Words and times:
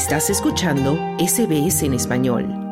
Estás 0.00 0.30
escuchando 0.30 0.94
SBS 1.18 1.82
en 1.82 1.92
español. 1.92 2.70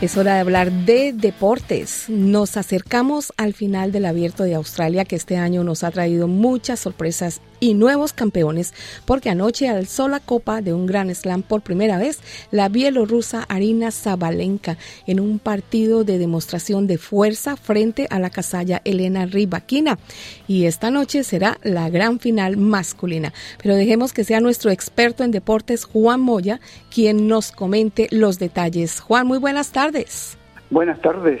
Es 0.00 0.16
hora 0.16 0.34
de 0.34 0.40
hablar 0.40 0.72
de 0.72 1.12
deportes. 1.12 2.06
Nos 2.08 2.56
acercamos 2.56 3.32
al 3.36 3.54
final 3.54 3.92
del 3.92 4.04
Abierto 4.04 4.42
de 4.42 4.56
Australia 4.56 5.04
que 5.04 5.14
este 5.14 5.36
año 5.36 5.62
nos 5.62 5.84
ha 5.84 5.92
traído 5.92 6.26
muchas 6.26 6.80
sorpresas 6.80 7.40
y 7.64 7.72
nuevos 7.72 8.12
campeones 8.12 8.74
porque 9.06 9.30
anoche 9.30 9.70
alzó 9.70 10.06
la 10.06 10.20
copa 10.20 10.60
de 10.60 10.74
un 10.74 10.84
gran 10.84 11.12
slam 11.14 11.40
por 11.40 11.62
primera 11.62 11.96
vez 11.96 12.20
la 12.50 12.68
bielorrusa 12.68 13.46
Arina 13.48 13.90
Zabalenka 13.90 14.76
en 15.06 15.18
un 15.18 15.38
partido 15.38 16.04
de 16.04 16.18
demostración 16.18 16.86
de 16.86 16.98
fuerza 16.98 17.56
frente 17.56 18.06
a 18.10 18.18
la 18.18 18.28
casalla 18.28 18.82
Elena 18.84 19.24
Rybakina 19.24 19.98
y 20.46 20.66
esta 20.66 20.90
noche 20.90 21.24
será 21.24 21.56
la 21.62 21.88
gran 21.88 22.20
final 22.20 22.58
masculina. 22.58 23.32
Pero 23.62 23.76
dejemos 23.76 24.12
que 24.12 24.24
sea 24.24 24.40
nuestro 24.40 24.70
experto 24.70 25.24
en 25.24 25.30
deportes 25.30 25.86
Juan 25.86 26.20
Moya 26.20 26.60
quien 26.92 27.28
nos 27.28 27.50
comente 27.50 28.08
los 28.10 28.38
detalles. 28.38 29.00
Juan, 29.00 29.26
muy 29.26 29.38
buenas 29.38 29.72
tardes. 29.72 30.36
Buenas 30.68 31.00
tardes. 31.00 31.40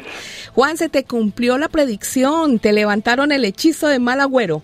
Juan, 0.54 0.78
se 0.78 0.88
te 0.88 1.04
cumplió 1.04 1.58
la 1.58 1.68
predicción, 1.68 2.58
te 2.60 2.72
levantaron 2.72 3.30
el 3.30 3.44
hechizo 3.44 3.88
de 3.88 3.98
mal 3.98 4.22
agüero. 4.22 4.62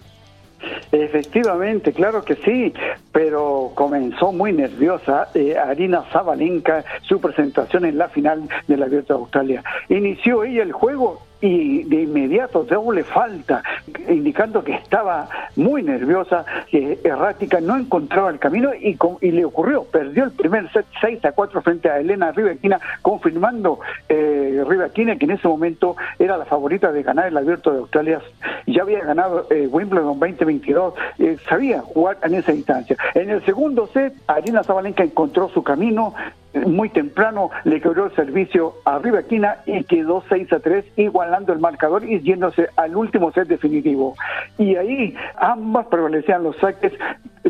Efectivamente, 0.93 1.93
claro 1.93 2.25
que 2.25 2.37
sí, 2.37 2.73
pero 3.13 3.73
comenzó 3.75 4.33
muy 4.33 4.53
nerviosa 4.53 5.29
eh, 5.35 5.57
Arina 5.57 6.05
Zabalenka 6.13 6.85
su 7.03 7.21
presentación 7.21 7.85
en 7.85 7.99
la 7.99 8.09
final 8.09 8.49
de 8.67 8.77
la 8.77 8.87
Abierto 8.87 9.15
de 9.15 9.21
Australia. 9.21 9.65
Inició 9.89 10.45
ella 10.45 10.63
el 10.63 10.73
juego 10.73 11.23
y 11.41 11.85
de 11.85 12.03
inmediato 12.03 12.65
doble 12.65 13.05
falta, 13.05 13.63
indicando 14.09 14.63
que 14.63 14.75
estaba 14.75 15.29
muy 15.57 15.83
nerviosa, 15.83 16.45
errática, 16.71 17.61
no 17.61 17.77
encontraba 17.77 18.31
el 18.31 18.39
camino 18.39 18.71
y, 18.75 18.97
y, 19.21 19.31
le 19.31 19.45
ocurrió, 19.45 19.85
perdió 19.85 20.25
el 20.25 20.33
primer 20.33 20.71
set 20.73 20.87
6 21.01 21.25
a 21.25 21.33
4 21.33 21.63
frente 21.63 21.91
a 21.91 21.99
Elena 21.99 22.33
Rivaquina, 22.33 22.81
confirmando 23.03 23.81
eh, 24.09 24.65
Rivaquina 24.67 25.17
que 25.17 25.25
en 25.25 25.33
ese 25.33 25.49
momento 25.49 25.97
era 26.19 26.37
la 26.37 26.45
favorita 26.45 26.93
de 26.93 27.03
ganar 27.03 27.27
el 27.27 27.37
Abierto 27.37 27.73
de 27.73 27.79
Australia, 27.79 28.21
ya 28.67 28.83
había 28.83 29.01
ganado 29.05 29.47
eh, 29.51 29.67
Wimbledon 29.67 30.19
2022, 30.19 30.95
eh, 31.19 31.37
sabía 31.49 31.81
jugar 31.81 32.19
en 32.23 32.35
esa 32.35 32.53
instancia. 32.53 32.97
En 33.15 33.31
el 33.31 33.45
segundo 33.45 33.89
set, 33.93 34.15
Arina 34.27 34.63
Zabalenka 34.63 35.03
encontró 35.03 35.49
su 35.49 35.63
camino, 35.63 36.15
muy 36.55 36.89
temprano 36.89 37.51
le 37.65 37.81
quebró 37.81 38.07
el 38.07 38.15
servicio 38.15 38.75
a 38.85 38.99
Rivaquina 38.99 39.59
y 39.67 39.85
quedó 39.85 40.23
6 40.29 40.53
a 40.53 40.61
3, 40.61 40.85
igualando 40.97 41.53
el 41.53 41.61
marcador 41.61 42.05
y 42.05 42.21
yéndose 42.21 42.69
al 42.77 42.97
último 42.97 43.33
set 43.33 43.49
definitivo. 43.49 44.17
Y 44.59 44.77
ahí 44.77 45.15
ambas 45.37 45.87
prevalecían 45.87 46.43
los 46.43 46.57
saques. 46.57 46.93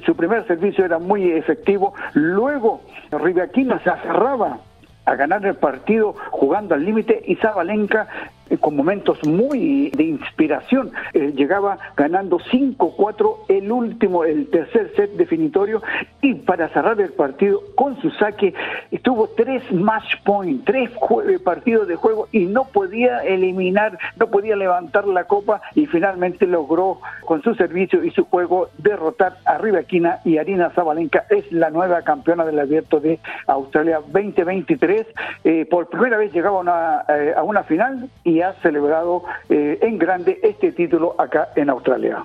Su 0.05 0.15
primer 0.15 0.47
servicio 0.47 0.85
era 0.85 0.99
muy 0.99 1.31
efectivo. 1.31 1.95
Luego 2.15 2.83
Rivaquina 3.11 3.81
se 3.83 3.91
aferraba 3.91 4.59
a 5.07 5.15
ganar 5.17 5.45
el 5.45 5.55
partido 5.55 6.15
jugando 6.31 6.75
al 6.75 6.85
límite 6.85 7.23
y 7.27 7.37
Zabalenka 7.37 8.07
con 8.59 8.77
momentos 8.77 9.23
muy 9.27 9.91
de 9.91 10.05
inspiración. 10.05 10.93
Eh, 11.13 11.33
llegaba 11.35 11.79
ganando 11.97 12.39
5-4 12.39 13.37
el 13.49 13.71
último, 13.71 14.25
el 14.25 14.49
tercer 14.49 14.93
set 14.97 15.13
definitorio 15.13 15.83
y 16.21 16.35
para 16.35 16.69
cerrar 16.71 17.01
el 17.01 17.13
partido 17.13 17.63
con 17.75 18.01
su 18.01 18.11
saque 18.11 18.55
tuvo 19.03 19.29
tres 19.29 19.63
match 19.73 20.17
points, 20.25 20.65
tres 20.65 20.91
eh, 20.91 21.39
partidos 21.43 21.89
de 21.89 21.97
juego 21.97 22.29
y 22.33 22.47
no 22.47 22.65
podía 22.65 23.19
eliminar, 23.21 23.99
no 24.17 24.27
podía 24.29 24.57
levantar 24.57 25.07
la 25.07 25.25
copa 25.25 25.61
y 25.75 25.87
finalmente 25.87 26.47
logró 26.47 27.01
con 27.25 27.43
su 27.43 27.55
servicio 27.55 28.05
y 28.05 28.11
su 28.11 28.25
juego 28.25 28.69
derrotar 28.79 29.37
a 29.45 29.59
Rivaquina 29.59 30.21
y 30.25 30.39
Arina 30.39 30.71
Zabalenka 30.71 31.25
es 31.31 31.51
la 31.53 31.71
nueva 31.71 32.03
campeona 32.03 32.45
del 32.45 32.59
abierto 32.59 33.01
de 33.01 33.21
Australia 33.47 34.01
2023. 34.13 35.07
por 35.71 35.89
primera 35.89 36.19
vez 36.19 36.33
llegaba 36.33 36.61
una, 36.61 37.01
a 37.37 37.43
una 37.43 37.63
final 37.63 38.09
y 38.25 38.40
ha 38.43 38.55
celebrado 38.63 39.25
eh, 39.49 39.79
en 39.83 39.99
grande 39.99 40.41
este 40.43 40.73
título 40.73 41.15
acá 41.19 41.51
en 41.57 41.71
Australia 41.71 42.25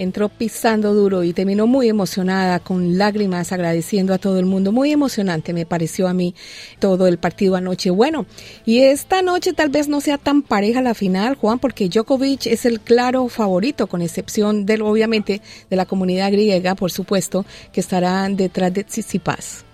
entró 0.00 0.30
pisando 0.30 0.94
duro 0.94 1.22
y 1.24 1.34
terminó 1.34 1.66
muy 1.66 1.90
emocionada, 1.90 2.58
con 2.58 2.96
lágrimas, 2.96 3.52
agradeciendo 3.52 4.14
a 4.14 4.18
todo 4.18 4.38
el 4.38 4.46
mundo. 4.46 4.72
Muy 4.72 4.92
emocionante 4.92 5.52
me 5.52 5.66
pareció 5.66 6.08
a 6.08 6.14
mí 6.14 6.34
todo 6.78 7.06
el 7.06 7.18
partido 7.18 7.54
anoche. 7.54 7.90
Bueno, 7.90 8.24
y 8.64 8.80
esta 8.80 9.20
noche 9.20 9.52
tal 9.52 9.68
vez 9.68 9.88
no 9.88 10.00
sea 10.00 10.16
tan 10.16 10.40
pareja 10.40 10.80
la 10.80 10.94
final, 10.94 11.34
Juan, 11.34 11.58
porque 11.58 11.90
Djokovic 11.90 12.46
es 12.46 12.64
el 12.64 12.80
claro 12.80 13.28
favorito, 13.28 13.88
con 13.88 14.00
excepción 14.00 14.64
del, 14.64 14.80
obviamente, 14.80 15.42
de 15.68 15.76
la 15.76 15.84
comunidad 15.84 16.32
griega, 16.32 16.74
por 16.74 16.90
supuesto, 16.90 17.44
que 17.70 17.80
estarán 17.80 18.36
detrás 18.36 18.72
de 18.72 18.84
Tsitsipas. 18.84 19.66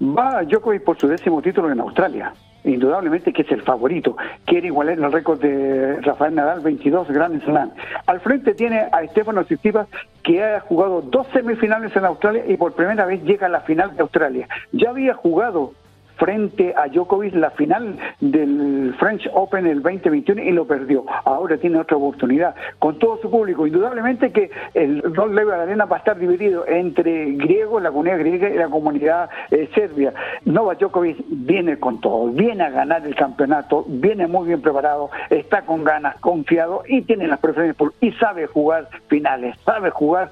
Va 0.00 0.44
Djokovic 0.44 0.84
por 0.84 0.96
su 0.98 1.08
décimo 1.08 1.42
título 1.42 1.68
en 1.72 1.80
Australia 1.80 2.32
indudablemente 2.64 3.32
que 3.32 3.42
es 3.42 3.50
el 3.52 3.62
favorito. 3.62 4.16
Quiere 4.44 4.68
igualar 4.68 4.98
el 4.98 5.12
récord 5.12 5.40
de 5.40 6.00
Rafael 6.00 6.34
Nadal, 6.34 6.60
22 6.60 7.08
Grand 7.08 7.42
Slam. 7.44 7.70
Al 8.06 8.20
frente 8.20 8.54
tiene 8.54 8.86
a 8.92 9.02
Estefano 9.02 9.44
Tsitsipas, 9.44 9.88
que 10.22 10.42
ha 10.42 10.60
jugado 10.60 11.02
dos 11.02 11.26
semifinales 11.32 11.94
en 11.96 12.04
Australia 12.04 12.44
y 12.46 12.56
por 12.56 12.74
primera 12.74 13.04
vez 13.06 13.22
llega 13.24 13.46
a 13.46 13.50
la 13.50 13.60
final 13.60 13.94
de 13.96 14.02
Australia. 14.02 14.48
Ya 14.72 14.90
había 14.90 15.14
jugado 15.14 15.72
frente 16.16 16.74
a 16.76 16.88
Djokovic 16.88 17.34
la 17.34 17.50
final 17.50 17.96
del 18.20 18.94
French 18.98 19.28
Open 19.32 19.66
el 19.66 19.82
2021 19.82 20.42
y 20.42 20.52
lo 20.52 20.66
perdió. 20.66 21.04
Ahora 21.24 21.56
tiene 21.56 21.78
otra 21.78 21.96
oportunidad 21.96 22.54
con 22.78 22.98
todo 22.98 23.18
su 23.20 23.30
público. 23.30 23.66
Indudablemente 23.66 24.30
que 24.30 24.50
el 24.74 25.02
Rol 25.14 25.34
Level 25.34 25.54
Arena 25.54 25.84
va 25.84 25.96
a 25.96 25.98
estar 25.98 26.18
dividido 26.18 26.66
entre 26.66 27.32
griegos, 27.32 27.82
la 27.82 27.90
comunidad 27.90 28.18
griega 28.18 28.48
y 28.48 28.54
la 28.54 28.68
comunidad 28.68 29.30
eh, 29.50 29.68
serbia. 29.74 30.12
Novak 30.44 30.78
Djokovic 30.78 31.18
viene 31.28 31.78
con 31.78 32.00
todo, 32.00 32.28
viene 32.28 32.64
a 32.64 32.70
ganar 32.70 33.06
el 33.06 33.14
campeonato, 33.14 33.84
viene 33.88 34.26
muy 34.26 34.46
bien 34.48 34.62
preparado, 34.62 35.10
está 35.30 35.62
con 35.62 35.84
ganas, 35.84 36.16
confiado 36.20 36.82
y 36.86 37.02
tiene 37.02 37.26
las 37.26 37.40
preferencias 37.40 37.90
y 38.00 38.12
sabe 38.12 38.46
jugar 38.46 38.88
finales, 39.08 39.56
sabe 39.64 39.90
jugar, 39.90 40.30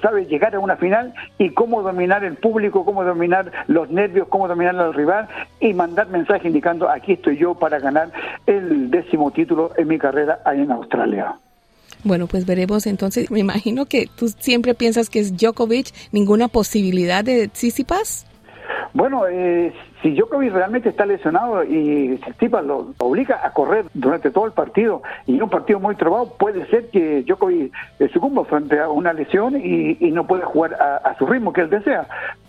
sabe 0.00 0.26
llegar 0.26 0.54
a 0.54 0.60
una 0.60 0.76
final 0.76 1.12
y 1.38 1.50
cómo 1.50 1.82
dominar 1.82 2.24
el 2.24 2.36
público, 2.36 2.84
cómo 2.84 3.04
dominar 3.04 3.50
los 3.66 3.90
nervios, 3.90 4.28
cómo 4.28 4.48
dominar 4.48 4.76
al 4.76 4.94
rival 4.94 5.07
y 5.60 5.72
mandar 5.74 6.08
mensaje 6.08 6.48
indicando 6.48 6.88
aquí 6.88 7.12
estoy 7.12 7.36
yo 7.36 7.54
para 7.54 7.78
ganar 7.78 8.10
el 8.46 8.90
décimo 8.90 9.30
título 9.30 9.72
en 9.76 9.88
mi 9.88 9.98
carrera 9.98 10.40
ahí 10.44 10.60
en 10.60 10.70
Australia. 10.70 11.34
Bueno, 12.04 12.26
pues 12.26 12.46
veremos 12.46 12.86
entonces. 12.86 13.30
Me 13.30 13.40
imagino 13.40 13.86
que 13.86 14.06
tú 14.16 14.28
siempre 14.28 14.74
piensas 14.74 15.10
que 15.10 15.18
es 15.20 15.36
Djokovic, 15.36 15.92
ninguna 16.12 16.48
posibilidad 16.48 17.24
de 17.24 17.48
Tsitsipas. 17.48 18.24
Bueno, 18.94 19.26
eh, 19.28 19.72
si 20.02 20.12
Djokovic 20.12 20.52
realmente 20.52 20.88
está 20.88 21.04
lesionado 21.04 21.62
y 21.64 22.16
Tsitsipas 22.18 22.64
lo 22.64 22.94
obliga 22.98 23.40
a 23.44 23.52
correr 23.52 23.84
durante 23.94 24.30
todo 24.30 24.46
el 24.46 24.52
partido 24.52 25.02
y 25.26 25.40
un 25.40 25.50
partido 25.50 25.80
muy 25.80 25.94
trabado, 25.96 26.34
puede 26.38 26.66
ser 26.66 26.88
que 26.90 27.22
Djokovic 27.22 27.72
sucumba 28.12 28.44
frente 28.44 28.78
a 28.78 28.88
una 28.88 29.12
lesión 29.12 29.56
y, 29.56 29.96
no 30.10 30.26
pueda 30.26 30.46
jugar 30.46 30.74
a, 30.74 31.14
su 31.18 31.26
ritmo 31.26 31.52
que 31.52 31.60
él 31.60 31.70
desea. 31.70 32.06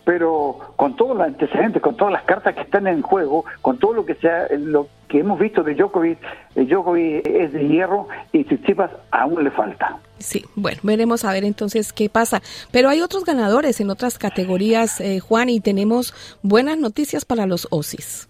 Pero 0.09 0.57
con 0.75 0.95
todos 0.95 1.15
los 1.15 1.27
antecedentes, 1.27 1.83
con 1.83 1.95
todas 1.95 2.11
las 2.11 2.23
cartas 2.23 2.55
que 2.55 2.61
están 2.61 2.87
en 2.87 3.03
juego, 3.03 3.45
con 3.61 3.77
todo 3.77 3.93
lo 3.93 4.07
que 4.07 4.15
sea, 4.15 4.47
lo 4.57 4.87
que 5.07 5.19
hemos 5.19 5.39
visto 5.39 5.61
de 5.61 5.75
Djokovic, 5.75 6.17
eh, 6.55 6.65
Djokovic 6.65 7.27
es 7.27 7.53
de 7.53 7.67
hierro 7.67 8.07
y 8.31 8.43
Tsitsipas 8.43 8.89
aún 9.11 9.43
le 9.43 9.51
falta. 9.51 9.99
Sí, 10.17 10.43
bueno, 10.55 10.79
veremos 10.81 11.25
a 11.25 11.31
ver 11.31 11.43
entonces 11.43 11.93
qué 11.93 12.09
pasa. 12.09 12.41
Pero 12.71 12.89
hay 12.89 13.01
otros 13.01 13.23
ganadores 13.23 13.81
en 13.81 13.91
otras 13.91 14.17
categorías, 14.17 14.99
eh, 14.99 15.19
Juan, 15.19 15.47
y 15.47 15.59
tenemos 15.59 16.15
buenas 16.41 16.79
noticias 16.79 17.23
para 17.23 17.45
los 17.45 17.67
OSIS. 17.69 18.29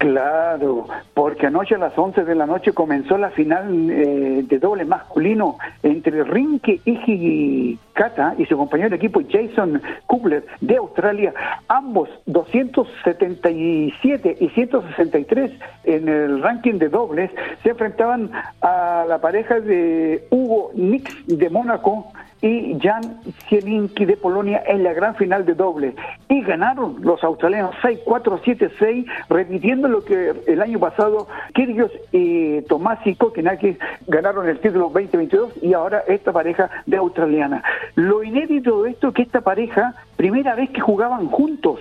Claro, 0.00 0.88
porque 1.12 1.46
anoche 1.48 1.74
a 1.74 1.78
las 1.78 1.98
11 1.98 2.24
de 2.24 2.34
la 2.34 2.46
noche 2.46 2.72
comenzó 2.72 3.18
la 3.18 3.28
final 3.28 3.90
eh, 3.90 4.42
de 4.48 4.58
doble 4.58 4.86
masculino 4.86 5.58
entre 5.82 6.24
Rinke 6.24 6.80
Ijikata 6.86 8.34
y 8.38 8.46
su 8.46 8.56
compañero 8.56 8.88
de 8.88 8.96
equipo 8.96 9.20
Jason 9.30 9.82
Kubler 10.06 10.46
de 10.62 10.78
Australia, 10.78 11.34
ambos 11.68 12.08
277 12.24 14.38
y 14.40 14.48
163 14.48 15.52
en 15.84 16.08
el 16.08 16.42
ranking 16.42 16.78
de 16.78 16.88
dobles, 16.88 17.30
se 17.62 17.68
enfrentaban 17.68 18.30
a 18.62 19.04
la 19.06 19.20
pareja 19.20 19.60
de 19.60 20.26
Hugo 20.30 20.70
Nix 20.76 21.14
de 21.26 21.50
Mónaco 21.50 22.10
y 22.42 22.78
Jan 22.80 23.20
Zielinski 23.48 24.04
de 24.04 24.16
Polonia 24.16 24.62
en 24.66 24.82
la 24.82 24.92
gran 24.92 25.14
final 25.16 25.44
de 25.44 25.54
doble. 25.54 25.94
Y 26.28 26.42
ganaron 26.42 26.96
los 27.00 27.22
australianos 27.22 27.74
6-4-7-6, 27.82 29.06
repitiendo 29.28 29.88
lo 29.88 30.04
que 30.04 30.32
el 30.46 30.62
año 30.62 30.78
pasado 30.78 31.28
Kyrgios 31.54 31.92
y 32.12 32.62
Tomasi 32.62 33.14
Kokenakis 33.14 33.76
ganaron 34.06 34.48
el 34.48 34.58
título 34.58 34.90
2022 34.90 35.52
y 35.62 35.74
ahora 35.74 36.02
esta 36.08 36.32
pareja 36.32 36.70
de 36.86 36.96
australiana. 36.96 37.62
Lo 37.94 38.22
inédito 38.22 38.82
de 38.82 38.90
esto 38.90 39.08
es 39.08 39.14
que 39.14 39.22
esta 39.22 39.42
pareja, 39.42 39.94
primera 40.16 40.54
vez 40.54 40.70
que 40.70 40.80
jugaban 40.80 41.26
juntos, 41.28 41.80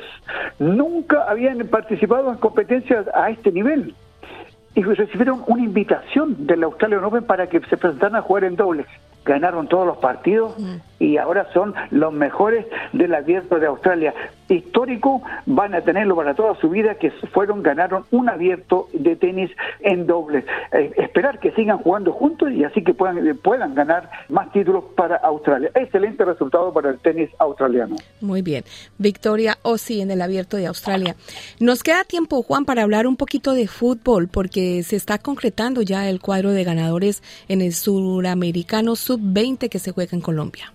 nunca 0.60 1.24
habían 1.30 1.60
participado 1.68 2.32
en 2.32 2.38
competencias 2.38 3.06
a 3.14 3.30
este 3.30 3.52
nivel 3.52 3.96
y 4.76 4.84
recibieron 4.84 5.44
una 5.48 5.64
invitación 5.64 6.46
del 6.46 6.64
Australian 6.64 7.04
Open 7.04 7.24
para 7.24 7.48
que 7.48 7.60
se 7.62 7.78
presentaran 7.78 8.18
a 8.18 8.22
jugar 8.22 8.44
en 8.44 8.56
dobles 8.56 8.86
ganaron 9.25 9.68
todos 9.68 9.86
los 9.86 9.98
partidos 9.98 10.56
y 11.00 11.18
ahora 11.18 11.48
son 11.54 11.74
los 11.92 12.13
mejores 12.13 12.66
del 12.94 13.16
abierto 13.16 13.60
de 13.60 13.68
Australia. 13.68 14.13
Histórico, 14.50 15.22
van 15.46 15.75
a 15.75 15.81
tenerlo 15.81 16.16
para 16.16 16.34
toda 16.34 16.56
su 16.56 16.69
vida, 16.69 16.96
que 16.96 17.12
fueron, 17.12 17.62
ganaron 17.62 18.06
un 18.12 18.30
abierto 18.30 18.88
de 18.94 19.16
tenis 19.16 19.51
en 19.81 20.07
dobles. 20.07 20.44
Eh, 20.72 20.92
esperar 20.98 21.40
que 21.40 21.51
sigan 21.51 21.78
jugando 21.78 22.12
juntos 22.12 22.51
y 22.51 22.63
así 22.63 22.84
que 22.84 22.94
puedan, 22.94 23.38
puedan 23.38 23.75
ganar 23.75 24.10
más 24.28 24.51
títulos 24.51 24.84
para 24.96 25.18
Australia. 25.18 25.72
Excelente 25.75 26.25
resultado 26.25 26.74
para 26.74 26.90
el 26.90 27.00
tenis 27.00 27.30
australiano. 27.38 27.95
Muy 28.22 28.42
bien. 28.42 28.63
Victoria 28.98 29.57
Ossi 29.62 30.02
en 30.02 30.12
el 30.12 30.22
abierto 30.22 30.57
de 30.57 30.68
Australia. 30.68 31.16
Nos 31.60 31.84
queda 31.84 32.04
tiempo, 32.04 32.42
Juan, 32.42 32.66
para 32.66 32.84
hablar 32.84 33.07
un 33.07 33.16
poquito 33.16 33.54
de 33.54 33.68
fútbol, 33.68 34.28
porque 34.28 34.84
se 34.84 34.95
está 34.95 35.19
concretando 35.19 35.81
ya 35.84 36.10
el 36.10 36.19
cuadro 36.19 36.52
de 36.52 36.63
ganadores 36.63 37.24
en 37.48 37.62
el 37.62 37.74
suramericano 37.74 38.95
sub-20 38.95 39.69
que 39.69 39.80
se 39.80 39.92
juega 39.92 40.12
en 40.13 40.22
Colombia. 40.22 40.74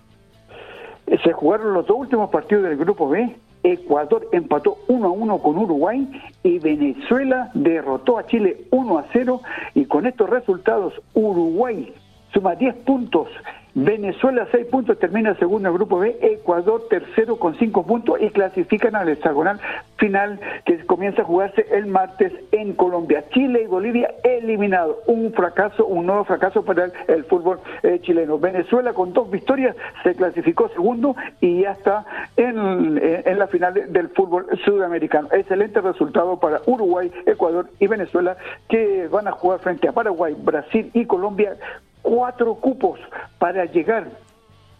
Se 1.23 1.33
jugaron 1.33 1.73
los 1.73 1.85
dos 1.85 1.97
últimos 1.97 2.29
partidos 2.29 2.63
del 2.63 2.77
grupo 2.77 3.09
B. 3.09 3.35
Ecuador 3.63 4.27
empató 4.31 4.77
1 4.87 5.07
a 5.07 5.11
1 5.11 5.37
con 5.39 5.57
Uruguay 5.57 6.07
y 6.43 6.59
Venezuela 6.59 7.49
derrotó 7.55 8.17
a 8.19 8.25
Chile 8.27 8.65
1 8.69 8.97
a 8.97 9.05
0 9.11 9.41
y 9.73 9.85
con 9.85 10.05
estos 10.05 10.29
resultados 10.29 10.93
Uruguay 11.13 11.93
suma 12.35 12.55
10 12.55 12.75
puntos 12.83 13.29
Venezuela 13.77 14.47
6 14.51 14.67
puntos, 14.67 14.97
termina 14.99 15.35
segundo 15.35 15.67
el 15.67 15.75
grupo 15.75 15.99
B, 15.99 16.17
Ecuador 16.21 16.87
tercero 16.89 17.35
con 17.35 17.57
5 17.57 17.85
puntos 17.85 18.21
y 18.21 18.29
clasifican 18.29 18.95
al 18.95 19.09
hexagonal 19.09 19.59
final 19.97 20.39
que 20.63 20.85
comienza 20.85 21.23
a 21.23 21.25
jugarse 21.25 21.65
el 21.71 21.87
martes 21.87 22.31
en 22.53 22.71
Colombia. 22.73 23.25
Chile 23.33 23.63
y 23.63 23.67
Bolivia 23.67 24.15
eliminados, 24.23 24.95
un 25.07 25.33
fracaso, 25.33 25.85
un 25.85 26.05
nuevo 26.05 26.23
fracaso 26.23 26.63
para 26.63 26.85
el, 27.09 27.25
fútbol 27.25 27.59
eh, 27.83 27.99
chileno. 28.01 28.39
Venezuela 28.39 28.93
con 28.93 29.11
dos 29.11 29.29
victorias 29.29 29.75
se 30.03 30.15
clasificó 30.15 30.69
segundo 30.69 31.13
y 31.41 31.63
ya 31.63 31.71
está 31.71 32.05
en, 32.37 32.97
en 33.03 33.37
la 33.37 33.47
final 33.47 33.73
del 33.89 34.07
fútbol 34.07 34.47
sudamericano. 34.63 35.27
Excelente 35.33 35.81
resultado 35.81 36.39
para 36.39 36.61
Uruguay, 36.65 37.11
Ecuador 37.25 37.67
y 37.81 37.87
Venezuela 37.87 38.37
que 38.69 39.09
van 39.09 39.27
a 39.27 39.33
jugar 39.33 39.59
frente 39.59 39.89
a 39.89 39.91
Paraguay, 39.91 40.33
Brasil 40.33 40.91
y 40.93 41.03
Colombia 41.05 41.57
cuatro 42.05 42.53
cupos 42.55 42.99
para 43.39 43.65
llegar 43.65 44.07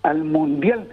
al 0.04 0.24
Mundial 0.24 0.88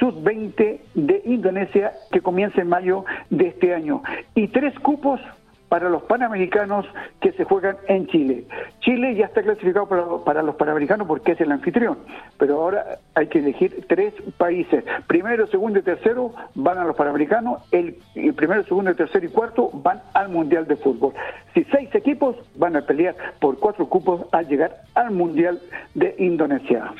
Sub-20 0.00 0.80
de 0.94 1.22
Indonesia 1.24 1.92
que 2.10 2.20
comienza 2.20 2.60
en 2.60 2.68
mayo 2.68 3.04
de 3.30 3.48
este 3.48 3.72
año. 3.72 4.02
Y 4.34 4.48
tres 4.48 4.76
cupos 4.80 5.20
para 5.68 5.88
los 5.88 6.02
panamericanos 6.04 6.86
que 7.20 7.32
se 7.32 7.44
juegan 7.44 7.76
en 7.88 8.06
Chile. 8.06 8.44
Chile 8.80 9.14
ya 9.16 9.26
está 9.26 9.42
clasificado 9.42 9.86
para, 10.24 10.42
los 10.42 10.54
panamericanos 10.56 11.06
porque 11.06 11.32
es 11.32 11.40
el 11.40 11.52
anfitrión, 11.52 11.98
pero 12.38 12.62
ahora 12.62 12.98
hay 13.14 13.26
que 13.28 13.40
elegir 13.40 13.84
tres 13.88 14.14
países. 14.38 14.84
Primero, 15.06 15.46
segundo 15.48 15.78
y 15.78 15.82
tercero 15.82 16.32
van 16.54 16.78
a 16.78 16.84
los 16.84 16.96
panamericanos, 16.96 17.62
el, 17.72 17.98
el 18.14 18.34
primero, 18.34 18.64
segundo, 18.64 18.94
tercero 18.94 19.26
y 19.26 19.28
cuarto 19.28 19.70
van 19.72 20.02
al 20.14 20.28
Mundial 20.28 20.66
de 20.66 20.76
Fútbol. 20.76 21.12
Si 21.54 21.64
seis 21.64 21.92
equipos 21.94 22.36
van 22.54 22.76
a 22.76 22.82
pelear 22.82 23.16
por 23.40 23.58
cuatro 23.58 23.88
cupos 23.88 24.26
al 24.32 24.46
llegar 24.48 24.82
al 24.94 25.10
Mundial 25.10 25.60
de 25.94 26.14
Indonesia. 26.18 26.92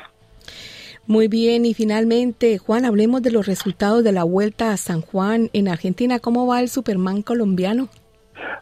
Muy 1.07 1.29
bien, 1.29 1.65
y 1.65 1.73
finalmente, 1.73 2.57
Juan, 2.57 2.83
hablemos 2.83 3.21
de 3.21 3.31
los 3.31 3.45
resultados 3.45 4.03
de 4.03 4.11
la 4.11 4.25
Vuelta 4.25 4.73
a 4.73 4.77
San 4.77 4.99
Juan 4.99 5.49
en 5.53 5.69
Argentina. 5.69 6.19
¿Cómo 6.19 6.45
va 6.45 6.59
el 6.59 6.67
Superman 6.67 7.21
colombiano? 7.21 7.87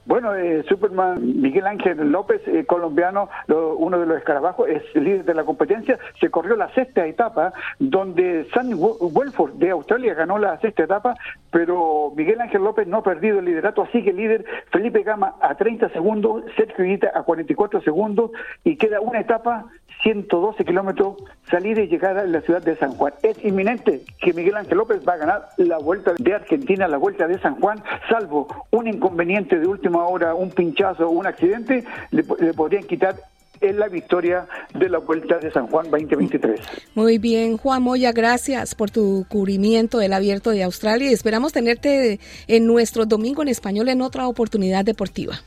Bueno, 0.05 0.35
eh, 0.35 0.63
Superman 0.67 1.41
Miguel 1.41 1.67
Ángel 1.67 2.11
López, 2.11 2.41
eh, 2.47 2.65
colombiano, 2.65 3.29
uno 3.47 3.99
de 3.99 4.05
los 4.05 4.17
escarabajos, 4.17 4.67
es 4.69 4.83
líder 4.95 5.25
de 5.25 5.33
la 5.33 5.43
competencia. 5.43 5.97
Se 6.19 6.29
corrió 6.29 6.55
la 6.55 6.73
sexta 6.73 7.05
etapa, 7.05 7.53
donde 7.79 8.47
Sam 8.53 8.71
Welford 8.77 9.53
de 9.53 9.71
Australia 9.71 10.13
ganó 10.13 10.37
la 10.37 10.59
sexta 10.59 10.83
etapa, 10.83 11.15
pero 11.51 12.11
Miguel 12.15 12.41
Ángel 12.41 12.63
López 12.63 12.87
no 12.87 12.97
ha 12.97 13.03
perdido 13.03 13.39
el 13.39 13.45
liderato, 13.45 13.87
sigue 13.91 14.13
líder 14.13 14.45
Felipe 14.71 15.03
Gama 15.03 15.35
a 15.41 15.55
30 15.55 15.89
segundos, 15.89 16.43
Sergio 16.55 16.85
Guita 16.85 17.11
a 17.13 17.23
44 17.23 17.81
segundos 17.81 18.31
y 18.63 18.77
queda 18.77 18.99
una 19.01 19.19
etapa 19.19 19.65
112 20.05 20.63
kilómetros 20.65 21.15
salida 21.49 21.81
y 21.81 21.87
llegada 21.87 22.23
en 22.23 22.31
la 22.31 22.41
ciudad 22.41 22.61
de 22.61 22.75
San 22.75 22.91
Juan. 22.91 23.13
Es 23.23 23.43
inminente 23.43 24.03
que 24.21 24.33
Miguel 24.33 24.55
Ángel 24.55 24.77
López 24.77 25.01
va 25.07 25.13
a 25.13 25.17
ganar 25.17 25.49
la 25.57 25.79
vuelta 25.79 26.13
de 26.17 26.33
Argentina, 26.33 26.87
la 26.87 26.97
vuelta 26.97 27.27
de 27.27 27.39
San 27.39 27.59
Juan, 27.59 27.83
salvo 28.07 28.47
un 28.69 28.87
inconveniente 28.87 29.59
de 29.59 29.65
última 29.65 30.05
hora, 30.05 30.35
un 30.35 30.51
pinchazo 30.51 31.09
un 31.09 31.25
accidente, 31.25 31.83
le, 32.11 32.23
podrían 32.23 32.83
quitar 32.83 33.15
en 33.61 33.79
la 33.79 33.87
victoria 33.87 34.45
de 34.75 34.89
la 34.89 34.99
Vuelta 34.99 35.39
de 35.39 35.49
San 35.49 35.67
Juan 35.67 35.89
2023. 35.89 36.59
Muy 36.93 37.17
bien, 37.17 37.57
Juan 37.57 37.81
Moya, 37.81 38.11
gracias 38.11 38.75
por 38.75 38.91
tu 38.91 39.25
cubrimiento 39.27 39.97
del 39.97 40.13
Abierto 40.13 40.51
de 40.51 40.61
Australia 40.63 41.09
y 41.09 41.13
esperamos 41.13 41.53
tenerte 41.53 42.19
en 42.47 42.67
nuestro 42.67 43.05
Domingo 43.05 43.41
en 43.41 43.47
Español 43.47 43.89
en 43.89 44.01
otra 44.01 44.27
oportunidad 44.27 44.85
deportiva. 44.85 45.39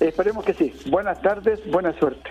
Esperemos 0.00 0.44
que 0.44 0.52
sí. 0.52 0.74
Buenas 0.90 1.22
tardes, 1.22 1.60
buena 1.70 1.98
suerte. 1.98 2.30